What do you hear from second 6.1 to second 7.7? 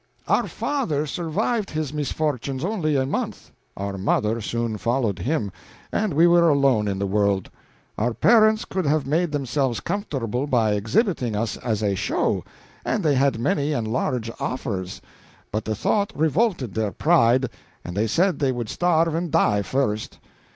we were alone in the world.